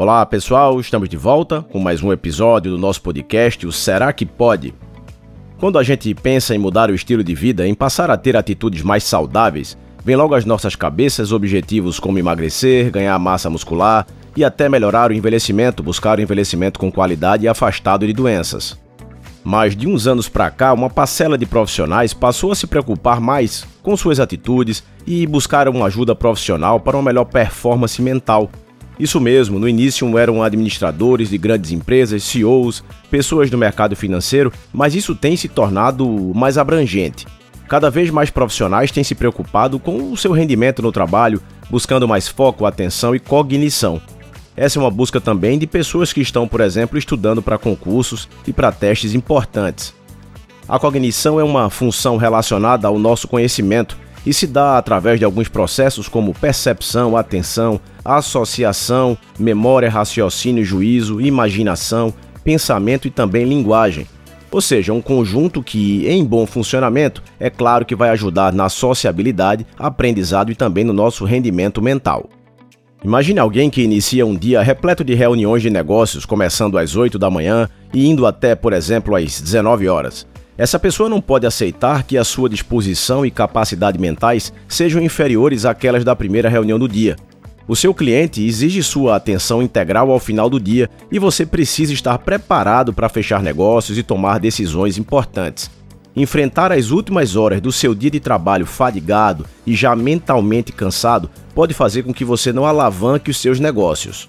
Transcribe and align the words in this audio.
Olá 0.00 0.24
pessoal, 0.24 0.80
estamos 0.80 1.10
de 1.10 1.16
volta 1.18 1.60
com 1.60 1.78
mais 1.78 2.02
um 2.02 2.10
episódio 2.10 2.70
do 2.72 2.78
nosso 2.78 3.02
podcast, 3.02 3.66
o 3.66 3.70
Será 3.70 4.14
que 4.14 4.24
Pode? 4.24 4.74
Quando 5.58 5.78
a 5.78 5.82
gente 5.82 6.14
pensa 6.14 6.54
em 6.54 6.58
mudar 6.58 6.90
o 6.90 6.94
estilo 6.94 7.22
de 7.22 7.34
vida, 7.34 7.68
em 7.68 7.74
passar 7.74 8.10
a 8.10 8.16
ter 8.16 8.34
atitudes 8.34 8.80
mais 8.80 9.04
saudáveis, 9.04 9.76
vem 10.02 10.16
logo 10.16 10.34
às 10.34 10.46
nossas 10.46 10.74
cabeças 10.74 11.32
objetivos 11.32 12.00
como 12.00 12.18
emagrecer, 12.18 12.90
ganhar 12.90 13.18
massa 13.18 13.50
muscular 13.50 14.06
e 14.34 14.42
até 14.42 14.70
melhorar 14.70 15.10
o 15.10 15.14
envelhecimento, 15.14 15.82
buscar 15.82 16.18
o 16.18 16.22
envelhecimento 16.22 16.80
com 16.80 16.90
qualidade 16.90 17.44
e 17.44 17.48
afastado 17.48 18.06
de 18.06 18.14
doenças. 18.14 18.78
Mas 19.44 19.76
de 19.76 19.86
uns 19.86 20.06
anos 20.06 20.30
para 20.30 20.50
cá, 20.50 20.72
uma 20.72 20.88
parcela 20.88 21.36
de 21.36 21.44
profissionais 21.44 22.14
passou 22.14 22.52
a 22.52 22.56
se 22.56 22.66
preocupar 22.66 23.20
mais 23.20 23.66
com 23.82 23.94
suas 23.98 24.18
atitudes 24.18 24.82
e 25.06 25.26
buscar 25.26 25.68
uma 25.68 25.84
ajuda 25.84 26.14
profissional 26.14 26.80
para 26.80 26.96
uma 26.96 27.02
melhor 27.02 27.26
performance 27.26 28.00
mental. 28.00 28.50
Isso 29.00 29.18
mesmo, 29.18 29.58
no 29.58 29.66
início 29.66 30.18
eram 30.18 30.42
administradores 30.42 31.30
de 31.30 31.38
grandes 31.38 31.72
empresas, 31.72 32.22
CEOs, 32.22 32.84
pessoas 33.10 33.48
do 33.48 33.56
mercado 33.56 33.96
financeiro, 33.96 34.52
mas 34.70 34.94
isso 34.94 35.14
tem 35.14 35.38
se 35.38 35.48
tornado 35.48 36.06
mais 36.34 36.58
abrangente. 36.58 37.26
Cada 37.66 37.88
vez 37.88 38.10
mais 38.10 38.28
profissionais 38.28 38.90
têm 38.90 39.02
se 39.02 39.14
preocupado 39.14 39.78
com 39.78 40.12
o 40.12 40.18
seu 40.18 40.32
rendimento 40.32 40.82
no 40.82 40.92
trabalho, 40.92 41.40
buscando 41.70 42.06
mais 42.06 42.28
foco, 42.28 42.66
atenção 42.66 43.14
e 43.14 43.18
cognição. 43.18 44.02
Essa 44.54 44.78
é 44.78 44.82
uma 44.82 44.90
busca 44.90 45.18
também 45.18 45.58
de 45.58 45.66
pessoas 45.66 46.12
que 46.12 46.20
estão, 46.20 46.46
por 46.46 46.60
exemplo, 46.60 46.98
estudando 46.98 47.40
para 47.40 47.56
concursos 47.56 48.28
e 48.46 48.52
para 48.52 48.70
testes 48.70 49.14
importantes. 49.14 49.94
A 50.68 50.78
cognição 50.78 51.40
é 51.40 51.42
uma 51.42 51.70
função 51.70 52.18
relacionada 52.18 52.86
ao 52.86 52.98
nosso 52.98 53.26
conhecimento 53.26 53.96
e 54.24 54.32
se 54.32 54.46
dá 54.46 54.78
através 54.78 55.18
de 55.18 55.24
alguns 55.24 55.48
processos 55.48 56.08
como 56.08 56.34
percepção, 56.34 57.16
atenção, 57.16 57.80
associação, 58.04 59.16
memória, 59.38 59.90
raciocínio, 59.90 60.64
juízo, 60.64 61.20
imaginação, 61.20 62.12
pensamento 62.44 63.06
e 63.06 63.10
também 63.10 63.44
linguagem. 63.44 64.06
Ou 64.50 64.60
seja, 64.60 64.92
um 64.92 65.00
conjunto 65.00 65.62
que, 65.62 66.06
em 66.08 66.24
bom 66.24 66.44
funcionamento, 66.44 67.22
é 67.38 67.48
claro 67.48 67.86
que 67.86 67.94
vai 67.94 68.10
ajudar 68.10 68.52
na 68.52 68.68
sociabilidade, 68.68 69.64
aprendizado 69.78 70.50
e 70.50 70.56
também 70.56 70.84
no 70.84 70.92
nosso 70.92 71.24
rendimento 71.24 71.80
mental. 71.80 72.28
Imagine 73.02 73.38
alguém 73.38 73.70
que 73.70 73.82
inicia 73.82 74.26
um 74.26 74.36
dia 74.36 74.60
repleto 74.60 75.02
de 75.02 75.14
reuniões 75.14 75.62
de 75.62 75.70
negócios, 75.70 76.26
começando 76.26 76.76
às 76.76 76.96
8 76.96 77.18
da 77.18 77.30
manhã 77.30 77.68
e 77.94 78.06
indo 78.06 78.26
até, 78.26 78.54
por 78.54 78.72
exemplo, 78.72 79.14
às 79.14 79.40
19 79.40 79.88
horas. 79.88 80.26
Essa 80.60 80.78
pessoa 80.78 81.08
não 81.08 81.22
pode 81.22 81.46
aceitar 81.46 82.02
que 82.02 82.18
a 82.18 82.22
sua 82.22 82.46
disposição 82.46 83.24
e 83.24 83.30
capacidade 83.30 83.98
mentais 83.98 84.52
sejam 84.68 85.00
inferiores 85.00 85.64
àquelas 85.64 86.04
da 86.04 86.14
primeira 86.14 86.50
reunião 86.50 86.78
do 86.78 86.86
dia. 86.86 87.16
O 87.66 87.74
seu 87.74 87.94
cliente 87.94 88.44
exige 88.44 88.82
sua 88.82 89.16
atenção 89.16 89.62
integral 89.62 90.10
ao 90.10 90.20
final 90.20 90.50
do 90.50 90.60
dia 90.60 90.90
e 91.10 91.18
você 91.18 91.46
precisa 91.46 91.94
estar 91.94 92.18
preparado 92.18 92.92
para 92.92 93.08
fechar 93.08 93.42
negócios 93.42 93.96
e 93.96 94.02
tomar 94.02 94.38
decisões 94.38 94.98
importantes. 94.98 95.70
Enfrentar 96.14 96.72
as 96.72 96.90
últimas 96.90 97.36
horas 97.36 97.62
do 97.62 97.72
seu 97.72 97.94
dia 97.94 98.10
de 98.10 98.20
trabalho 98.20 98.66
fadigado 98.66 99.46
e 99.66 99.74
já 99.74 99.96
mentalmente 99.96 100.72
cansado 100.72 101.30
pode 101.54 101.72
fazer 101.72 102.02
com 102.02 102.12
que 102.12 102.22
você 102.22 102.52
não 102.52 102.66
alavanque 102.66 103.30
os 103.30 103.38
seus 103.38 103.58
negócios. 103.58 104.28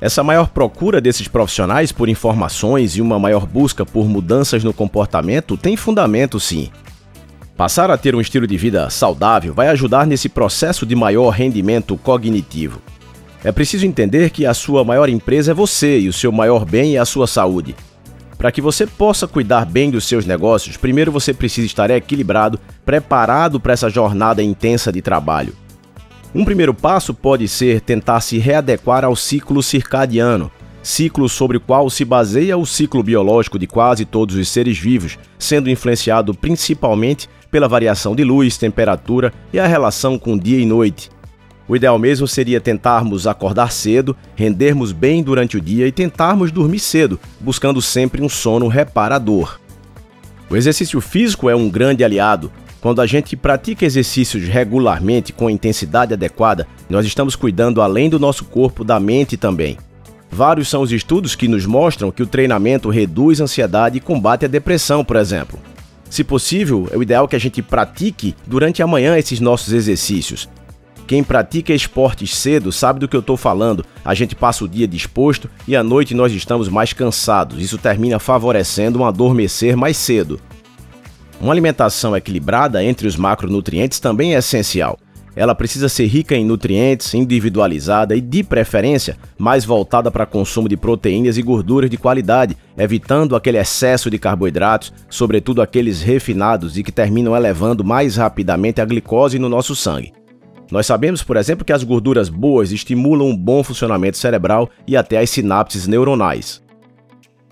Essa 0.00 0.22
maior 0.22 0.48
procura 0.48 1.00
desses 1.00 1.26
profissionais 1.26 1.90
por 1.90 2.08
informações 2.08 2.96
e 2.96 3.02
uma 3.02 3.18
maior 3.18 3.44
busca 3.44 3.84
por 3.84 4.08
mudanças 4.08 4.62
no 4.62 4.72
comportamento 4.72 5.56
tem 5.56 5.76
fundamento, 5.76 6.38
sim. 6.38 6.70
Passar 7.56 7.90
a 7.90 7.98
ter 7.98 8.14
um 8.14 8.20
estilo 8.20 8.46
de 8.46 8.56
vida 8.56 8.88
saudável 8.88 9.52
vai 9.52 9.66
ajudar 9.68 10.06
nesse 10.06 10.28
processo 10.28 10.86
de 10.86 10.94
maior 10.94 11.30
rendimento 11.30 11.96
cognitivo. 11.96 12.80
É 13.42 13.50
preciso 13.50 13.84
entender 13.84 14.30
que 14.30 14.46
a 14.46 14.54
sua 14.54 14.84
maior 14.84 15.08
empresa 15.08 15.50
é 15.50 15.54
você 15.54 15.98
e 15.98 16.08
o 16.08 16.12
seu 16.12 16.30
maior 16.30 16.64
bem 16.64 16.94
é 16.94 16.98
a 17.00 17.04
sua 17.04 17.26
saúde. 17.26 17.74
Para 18.36 18.52
que 18.52 18.60
você 18.60 18.86
possa 18.86 19.26
cuidar 19.26 19.66
bem 19.66 19.90
dos 19.90 20.04
seus 20.04 20.24
negócios, 20.24 20.76
primeiro 20.76 21.10
você 21.10 21.34
precisa 21.34 21.66
estar 21.66 21.90
equilibrado, 21.90 22.60
preparado 22.84 23.58
para 23.58 23.72
essa 23.72 23.90
jornada 23.90 24.40
intensa 24.40 24.92
de 24.92 25.02
trabalho. 25.02 25.52
Um 26.34 26.44
primeiro 26.44 26.74
passo 26.74 27.14
pode 27.14 27.48
ser 27.48 27.80
tentar 27.80 28.20
se 28.20 28.36
readequar 28.38 29.02
ao 29.04 29.16
ciclo 29.16 29.62
circadiano, 29.62 30.50
ciclo 30.82 31.26
sobre 31.26 31.56
o 31.56 31.60
qual 31.60 31.88
se 31.88 32.04
baseia 32.04 32.56
o 32.56 32.66
ciclo 32.66 33.02
biológico 33.02 33.58
de 33.58 33.66
quase 33.66 34.04
todos 34.04 34.36
os 34.36 34.48
seres 34.48 34.78
vivos, 34.78 35.18
sendo 35.38 35.70
influenciado 35.70 36.34
principalmente 36.34 37.28
pela 37.50 37.66
variação 37.66 38.14
de 38.14 38.24
luz, 38.24 38.58
temperatura 38.58 39.32
e 39.52 39.58
a 39.58 39.66
relação 39.66 40.18
com 40.18 40.36
dia 40.36 40.60
e 40.60 40.66
noite. 40.66 41.10
O 41.66 41.74
ideal 41.74 41.98
mesmo 41.98 42.28
seria 42.28 42.60
tentarmos 42.60 43.26
acordar 43.26 43.72
cedo, 43.72 44.14
rendermos 44.36 44.92
bem 44.92 45.22
durante 45.22 45.56
o 45.56 45.60
dia 45.60 45.86
e 45.86 45.92
tentarmos 45.92 46.52
dormir 46.52 46.78
cedo, 46.78 47.18
buscando 47.40 47.80
sempre 47.80 48.22
um 48.22 48.28
sono 48.28 48.68
reparador. 48.68 49.58
O 50.50 50.56
exercício 50.56 51.00
físico 51.00 51.48
é 51.50 51.56
um 51.56 51.68
grande 51.68 52.02
aliado. 52.02 52.50
Quando 52.80 53.00
a 53.00 53.06
gente 53.06 53.36
pratica 53.36 53.84
exercícios 53.84 54.44
regularmente 54.44 55.32
com 55.32 55.50
intensidade 55.50 56.14
adequada, 56.14 56.66
nós 56.88 57.04
estamos 57.04 57.34
cuidando 57.34 57.82
além 57.82 58.08
do 58.08 58.18
nosso 58.18 58.44
corpo, 58.44 58.84
da 58.84 59.00
mente 59.00 59.36
também. 59.36 59.76
Vários 60.30 60.68
são 60.68 60.82
os 60.82 60.92
estudos 60.92 61.34
que 61.34 61.48
nos 61.48 61.66
mostram 61.66 62.10
que 62.10 62.22
o 62.22 62.26
treinamento 62.26 62.88
reduz 62.90 63.40
a 63.40 63.44
ansiedade 63.44 63.98
e 63.98 64.00
combate 64.00 64.44
a 64.44 64.48
depressão, 64.48 65.04
por 65.04 65.16
exemplo. 65.16 65.58
Se 66.08 66.22
possível, 66.22 66.88
é 66.92 66.96
o 66.96 67.02
ideal 67.02 67.26
que 67.26 67.36
a 67.36 67.40
gente 67.40 67.60
pratique 67.60 68.34
durante 68.46 68.82
a 68.82 68.86
manhã 68.86 69.16
esses 69.18 69.40
nossos 69.40 69.72
exercícios, 69.72 70.48
quem 71.08 71.24
pratica 71.24 71.72
esportes 71.72 72.36
cedo 72.36 72.70
sabe 72.70 73.00
do 73.00 73.08
que 73.08 73.16
eu 73.16 73.20
estou 73.20 73.34
falando. 73.34 73.82
A 74.04 74.12
gente 74.12 74.36
passa 74.36 74.62
o 74.62 74.68
dia 74.68 74.86
disposto 74.86 75.48
e 75.66 75.74
à 75.74 75.82
noite 75.82 76.14
nós 76.14 76.34
estamos 76.34 76.68
mais 76.68 76.92
cansados. 76.92 77.62
Isso 77.62 77.78
termina 77.78 78.18
favorecendo 78.18 78.98
um 78.98 79.06
adormecer 79.06 79.74
mais 79.74 79.96
cedo. 79.96 80.38
Uma 81.40 81.52
alimentação 81.52 82.16
equilibrada 82.16 82.82
entre 82.82 83.06
os 83.06 83.16
macronutrientes 83.16 84.00
também 84.00 84.34
é 84.34 84.38
essencial. 84.38 84.98
Ela 85.36 85.54
precisa 85.54 85.88
ser 85.88 86.06
rica 86.06 86.34
em 86.34 86.44
nutrientes, 86.44 87.14
individualizada 87.14 88.16
e, 88.16 88.20
de 88.20 88.42
preferência, 88.42 89.16
mais 89.38 89.64
voltada 89.64 90.10
para 90.10 90.26
consumo 90.26 90.68
de 90.68 90.76
proteínas 90.76 91.38
e 91.38 91.42
gorduras 91.42 91.88
de 91.88 91.96
qualidade, 91.96 92.56
evitando 92.76 93.36
aquele 93.36 93.56
excesso 93.56 94.10
de 94.10 94.18
carboidratos, 94.18 94.92
sobretudo 95.08 95.62
aqueles 95.62 96.02
refinados 96.02 96.76
e 96.76 96.82
que 96.82 96.90
terminam 96.90 97.36
elevando 97.36 97.84
mais 97.84 98.16
rapidamente 98.16 98.80
a 98.80 98.84
glicose 98.84 99.38
no 99.38 99.48
nosso 99.48 99.76
sangue. 99.76 100.12
Nós 100.72 100.86
sabemos, 100.86 101.22
por 101.22 101.36
exemplo, 101.36 101.64
que 101.64 101.72
as 101.72 101.84
gorduras 101.84 102.28
boas 102.28 102.72
estimulam 102.72 103.28
um 103.28 103.36
bom 103.36 103.62
funcionamento 103.62 104.18
cerebral 104.18 104.68
e 104.88 104.96
até 104.96 105.18
as 105.18 105.30
sinapses 105.30 105.86
neuronais. 105.86 106.60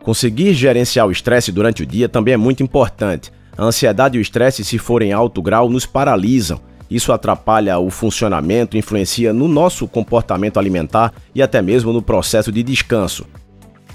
Conseguir 0.02 0.54
gerenciar 0.54 1.06
o 1.06 1.12
estresse 1.12 1.52
durante 1.52 1.84
o 1.84 1.86
dia 1.86 2.08
também 2.08 2.34
é 2.34 2.36
muito 2.36 2.64
importante. 2.64 3.30
A 3.56 3.64
ansiedade 3.64 4.16
e 4.16 4.20
o 4.20 4.22
estresse, 4.22 4.64
se 4.64 4.78
forem 4.78 5.10
em 5.10 5.12
alto 5.12 5.40
grau, 5.40 5.68
nos 5.68 5.86
paralisam. 5.86 6.60
Isso 6.90 7.12
atrapalha 7.12 7.78
o 7.78 7.90
funcionamento, 7.90 8.76
influencia 8.76 9.32
no 9.32 9.48
nosso 9.48 9.88
comportamento 9.88 10.58
alimentar 10.58 11.12
e 11.34 11.42
até 11.42 11.60
mesmo 11.60 11.92
no 11.92 12.02
processo 12.02 12.52
de 12.52 12.62
descanso. 12.62 13.26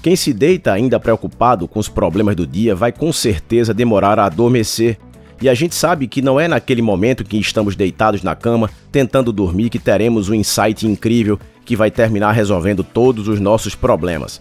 Quem 0.02 0.16
se 0.16 0.32
deita 0.32 0.72
ainda 0.72 0.98
preocupado 0.98 1.68
com 1.68 1.78
os 1.78 1.88
problemas 1.88 2.34
do 2.34 2.46
dia 2.46 2.74
vai 2.74 2.92
com 2.92 3.12
certeza 3.12 3.72
demorar 3.72 4.18
a 4.18 4.26
adormecer 4.26 4.98
e 5.42 5.48
a 5.48 5.54
gente 5.54 5.74
sabe 5.74 6.06
que 6.06 6.22
não 6.22 6.38
é 6.38 6.46
naquele 6.46 6.80
momento 6.80 7.24
que 7.24 7.36
estamos 7.36 7.74
deitados 7.74 8.22
na 8.22 8.36
cama, 8.36 8.70
tentando 8.92 9.32
dormir, 9.32 9.70
que 9.70 9.78
teremos 9.78 10.28
um 10.28 10.34
insight 10.34 10.86
incrível 10.86 11.38
que 11.64 11.74
vai 11.74 11.90
terminar 11.90 12.30
resolvendo 12.30 12.84
todos 12.84 13.26
os 13.26 13.40
nossos 13.40 13.74
problemas. 13.74 14.40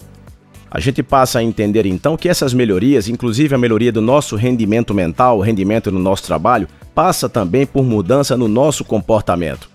A 0.73 0.79
gente 0.79 1.03
passa 1.03 1.39
a 1.39 1.43
entender 1.43 1.85
então 1.85 2.15
que 2.15 2.29
essas 2.29 2.53
melhorias, 2.53 3.09
inclusive 3.09 3.53
a 3.53 3.57
melhoria 3.57 3.91
do 3.91 3.99
nosso 3.99 4.37
rendimento 4.37 4.93
mental, 4.93 5.37
o 5.37 5.41
rendimento 5.41 5.91
no 5.91 5.99
nosso 5.99 6.23
trabalho, 6.23 6.65
passa 6.95 7.27
também 7.27 7.65
por 7.65 7.83
mudança 7.83 8.37
no 8.37 8.47
nosso 8.47 8.85
comportamento. 8.85 9.69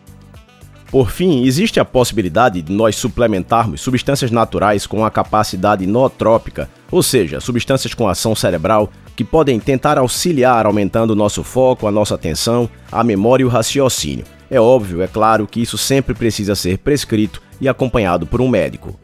Por 0.90 1.10
fim, 1.10 1.44
existe 1.44 1.78
a 1.78 1.84
possibilidade 1.84 2.62
de 2.62 2.72
nós 2.72 2.96
suplementarmos 2.96 3.82
substâncias 3.82 4.30
naturais 4.30 4.86
com 4.86 5.04
a 5.04 5.10
capacidade 5.10 5.86
nootrópica, 5.86 6.70
ou 6.90 7.02
seja, 7.02 7.40
substâncias 7.40 7.92
com 7.92 8.08
ação 8.08 8.34
cerebral 8.34 8.90
que 9.14 9.24
podem 9.24 9.60
tentar 9.60 9.98
auxiliar 9.98 10.64
aumentando 10.64 11.10
o 11.10 11.16
nosso 11.16 11.44
foco, 11.44 11.86
a 11.86 11.90
nossa 11.90 12.14
atenção, 12.14 12.70
a 12.90 13.04
memória 13.04 13.42
e 13.42 13.46
o 13.46 13.50
raciocínio. 13.50 14.24
É 14.50 14.58
óbvio, 14.58 15.02
é 15.02 15.06
claro 15.06 15.46
que 15.46 15.60
isso 15.60 15.76
sempre 15.76 16.14
precisa 16.14 16.54
ser 16.54 16.78
prescrito 16.78 17.42
e 17.60 17.68
acompanhado 17.68 18.26
por 18.26 18.40
um 18.40 18.48
médico. 18.48 18.98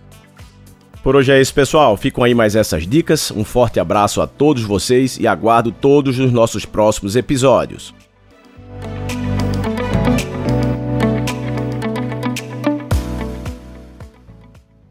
Por 1.02 1.16
hoje 1.16 1.32
é 1.32 1.40
isso, 1.40 1.52
pessoal. 1.52 1.96
Ficam 1.96 2.22
aí 2.22 2.32
mais 2.32 2.54
essas 2.54 2.86
dicas. 2.86 3.32
Um 3.32 3.44
forte 3.44 3.80
abraço 3.80 4.20
a 4.20 4.26
todos 4.26 4.62
vocês 4.62 5.18
e 5.18 5.26
aguardo 5.26 5.72
todos 5.72 6.18
os 6.18 6.30
nossos 6.30 6.64
próximos 6.64 7.16
episódios. 7.16 7.92